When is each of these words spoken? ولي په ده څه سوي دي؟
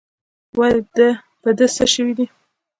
ولي 0.57 0.81
په 1.43 1.49
ده 1.59 1.65
څه 1.75 1.83
سوي 1.93 2.13
دي؟ 2.17 2.25